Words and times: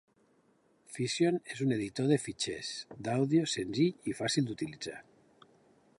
Fission 0.93 1.37
és 1.55 1.61
un 1.65 1.75
editor 1.75 2.09
de 2.13 2.17
fitxers 2.23 2.71
d'àudio 3.09 3.47
senzill 3.55 4.13
i 4.13 4.19
fàcil 4.23 4.49
d'utilitzar. 4.49 4.99